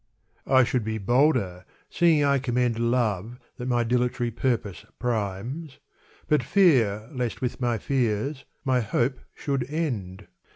[0.47, 5.77] I should be bolder, seeing I commend Love that my dilatory purpose primes,
[6.27, 10.25] But fear lest with my fears my hope should end.